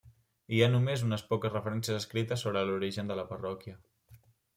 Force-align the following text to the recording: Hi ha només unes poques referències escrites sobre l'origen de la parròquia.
Hi 0.55 0.59
ha 0.61 0.69
només 0.75 1.03
unes 1.07 1.23
poques 1.33 1.53
referències 1.55 1.99
escrites 2.03 2.45
sobre 2.45 2.63
l'origen 2.71 3.13
de 3.13 3.19
la 3.21 3.27
parròquia. 3.35 3.77